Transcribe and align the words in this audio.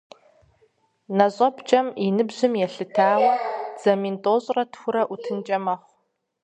НэщIэпкIэм 1.17 1.87
и 2.05 2.07
ныбжьым 2.15 2.53
елъытауэ, 2.65 3.33
дзэ 3.75 3.91
мин 4.01 4.15
тIощIрэ 4.23 4.63
тху 4.71 4.89
IутынкIэ 5.01 5.57
мэхъу. 5.65 5.89